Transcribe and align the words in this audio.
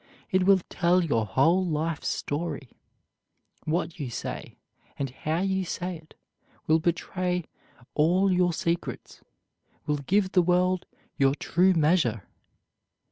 It 0.31 0.47
will 0.47 0.61
tell 0.67 1.03
your 1.03 1.27
whole 1.27 1.63
life's 1.63 2.07
story. 2.07 2.69
What 3.65 3.99
you 3.99 4.09
say, 4.09 4.57
and 4.97 5.11
how 5.11 5.41
you 5.41 5.63
say 5.63 5.95
it, 5.95 6.15
will 6.65 6.79
betray 6.79 7.43
all 7.93 8.31
your 8.31 8.51
secrets, 8.51 9.21
will 9.85 9.97
give 9.97 10.31
the 10.31 10.41
world 10.41 10.87
your 11.17 11.35
true 11.35 11.73
measure. 11.75 12.23